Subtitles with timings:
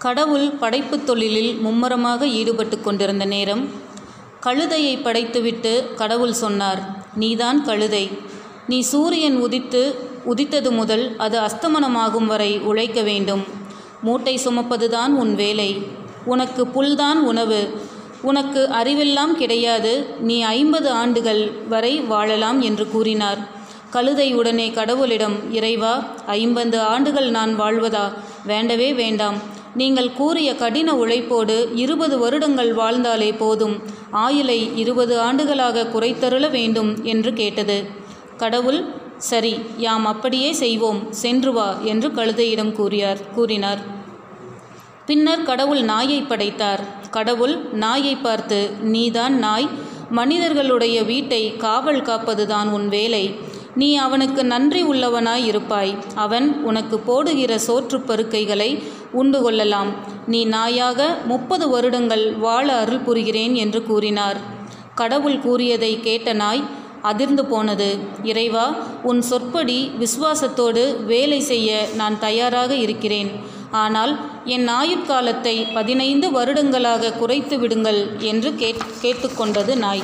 [0.00, 3.68] கடவுள் படைப்புத் தொழிலில் மும்முரமாக ஈடுபட்டு கொண்டிருந்த நேரம்.
[4.40, 8.10] கழுதையை படைத்துவிட்டு கடவுள் சொன்னார் நீதான் கழுதை.
[8.68, 9.94] நீ சூரியன் உதித்து
[10.24, 13.44] உதித்தது முதல் அது அஸ்தமனமாகும் வரை உழைக்க வேண்டும்.
[14.02, 15.82] மூட்டை சுமப்பதுதான் உன் வேலை.
[16.24, 17.80] உனக்கு புல்தான் உணவு.
[18.22, 20.14] உனக்கு அறிவெல்லாம் கிடையாது.
[20.20, 23.38] நீ ஐம்பது ஆண்டுகள் வரை வாழலாம் என்று கூறினார்.
[23.90, 28.12] கழுதை உடனே கடவுளிடம் இறைவா ஐம்பது ஆண்டுகள் நான் வாழ்வதா?
[28.44, 29.58] வேண்டவே வேண்டாம்.
[29.74, 33.82] நீங்கள் கூறிய கடின உழைப்போடு இருபது வருடங்கள் வாழ்ந்தாலே போதும்.
[34.10, 37.86] ஆயுளை இருபது ஆண்டுகளாக குறைத்தருள வேண்டும் என்று கேட்டது.
[38.36, 38.84] கடவுள்
[39.16, 43.78] சரி யாம் அப்படியே செய்வோம் சென்று வா என்று கழுதையிடம் கூறியார் கூறினார்.
[45.06, 46.80] பின்னர் கடவுள் நாயை படைத்தார்.
[47.10, 49.68] கடவுள் நாயை பார்த்து நீதான் நாய்.
[50.10, 53.34] மனிதர்களுடைய வீட்டை காவல் காப்பதுதான் உன் வேலை.
[53.74, 55.98] நீ அவனுக்கு நன்றி உள்ளவனாய் இருப்பாய்.
[56.14, 59.94] அவன் உனக்கு போடுகிற சோற்றுப் பருக்கைகளை உண்டு கொள்ளலாம்
[60.26, 64.36] நீ நாயாக முப்பது வருடங்கள் வாழ அருள் புரிகிறேன் என்று கூறினார்.
[64.94, 66.64] கடவுள் கூறியதை கேட்ட நாய்
[67.02, 67.98] அதிர்ந்து போனது.
[68.22, 73.30] இறைவா உன் சொற்படி விசுவாசத்தோடு வேலை செய்ய நான் தயாராக இருக்கிறேன்.
[73.70, 80.02] ஆனால் என் ஆயுட்காலத்தை பதினைந்து வருடங்களாக குறைத்து விடுங்கள் என்று கேட் கேட்டுக்கொண்டது நாய்.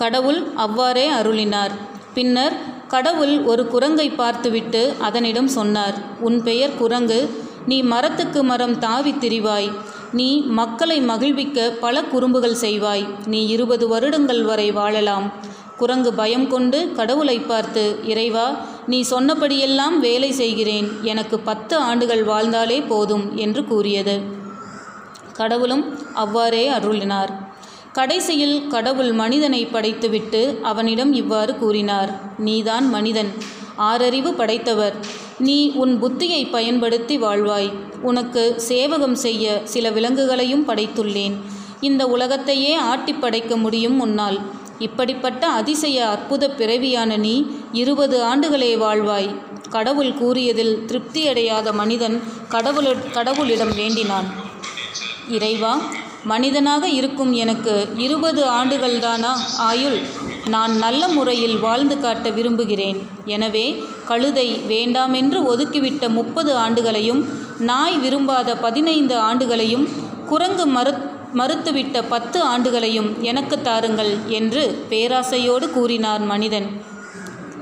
[0.00, 1.72] கடவுள் அவ்வாறே அருளினார்.
[2.14, 2.54] பின்னர்
[2.94, 7.20] கடவுள் ஒரு குரங்கை பார்த்துவிட்டு அதனிடம் சொன்னார் உன் பெயர் குரங்கு.
[7.66, 9.68] நீ மரத்துக்கு மரம் தாவி திரிவாய்.
[10.18, 10.28] நீ
[10.58, 13.04] மக்களை மகிழ்விக்க பல குறும்புகள் செய்வாய்.
[13.26, 15.26] நீ இருபது வருடங்கள் வரை வாழலாம்.
[15.80, 18.46] குரங்கு பயம் கொண்டு கடவுளை பார்த்து இறைவா
[18.86, 20.88] நீ சொன்னபடியெல்லாம் வேலை செய்கிறேன்.
[21.12, 24.16] எனக்கு பத்து ஆண்டுகள் வாழ்ந்தாலே போதும் என்று கூறியது.
[25.32, 25.84] கடவுளும்
[26.14, 27.32] அவ்வாறே அருளினார்.
[27.92, 33.30] கடைசியில் கடவுள் மனிதனை படைத்துவிட்டு அவனிடம் இவ்வாறு கூறினார் நீதான் மனிதன்
[33.78, 34.94] ஆறறிவு படைத்தவர்.
[35.38, 37.70] நீ உன் புத்தியை பயன்படுத்தி வாழ்வாய்.
[38.02, 41.36] உனக்கு சேவகம் செய்ய சில விலங்குகளையும் படைத்துள்ளேன்.
[41.80, 44.38] இந்த உலகத்தையே ஆட்டி படைக்க முடியும் உன்னால்.
[44.78, 49.30] இப்படிப்பட்ட அதிசய அற்புத பிறவியான நீ இருபது ஆண்டுகளே வாழ்வாய்.
[49.70, 54.28] கடவுள் கூறியதில் திருப்தியடையாத மனிதன் கடவுள கடவுளிடம் வேண்டினான்.
[55.28, 55.80] இறைவா
[56.24, 59.32] மனிதனாக இருக்கும் எனக்கு இருபது ஆண்டுகள்தானா?
[59.58, 59.98] ஆயுள்
[60.46, 63.08] நான் நல்ல முறையில் வாழ்ந்து காட்ட விரும்புகிறேன்.
[63.24, 69.88] எனவே கழுதை வேண்டாமென்று ஒதுக்கிவிட்ட முப்பது ஆண்டுகளையும் நாய் விரும்பாத பதினைந்து ஆண்டுகளையும்
[70.26, 70.94] குரங்கு மறு
[71.34, 76.82] மறுத்துவிட்ட பத்து ஆண்டுகளையும் எனக்கு தாருங்கள் என்று பேராசையோடு கூறினார் மனிதன்.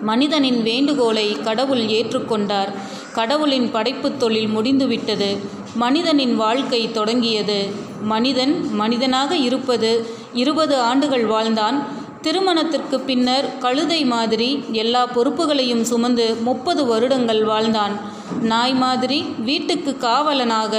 [0.02, 2.72] மனிதனின் வேண்டுகோளை கடவுள் ஏற்றுக்கொண்டார்.
[3.12, 5.36] கடவுளின் படைப்புத் தொழில் முடிந்துவிட்டது.
[5.78, 7.58] மனிதனின் வாழ்க்கை தொடங்கியது.
[8.02, 9.90] மனிதன் மனிதனாக இருப்பது
[10.34, 11.78] இருபது ஆண்டுகள் வாழ்ந்தான்.
[12.22, 17.94] திருமணத்திற்கு பின்னர் கழுதை மாதிரி எல்லா பொறுப்புகளையும் சுமந்து முப்பது வருடங்கள் வாழ்ந்தான்.
[18.42, 20.74] நாய் மாதிரி வீட்டுக்கு காவலனாக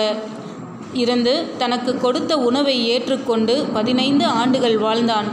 [0.94, 5.30] இருந்து தனக்கு கொடுத்த உணவை ஏற்றுக்கொண்டு பதினைந்து ஆண்டுகள் வாழ்ந்தான்.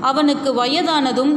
[0.00, 1.32] அவனுக்கு வயதானதும்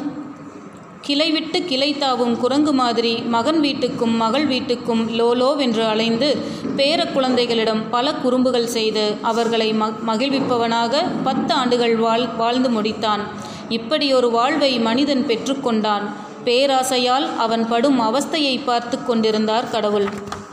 [1.02, 6.30] கிளை விட்டு கிளை தாவும் குரங்கு மாதிரி மகன் வீட்டுக்கும் மகள் வீட்டுக்கும் லோலோவென்று அலைந்து
[6.78, 13.24] பேர குழந்தைகளிடம் பல குறும்புகள் செய்து அவர்களை ம மகிழ்விப்பவனாக பத்து ஆண்டுகள் வாழ் வாழ்ந்து முடித்தான்.
[13.70, 16.06] இப்படியொரு வாழ்வை மனிதன் பெற்றுக்கொண்டான்
[16.46, 20.10] பேராசையால் அவன் படும் அவஸ்தையை பார்த்து கொண்டிருந்தார் கடவுள்.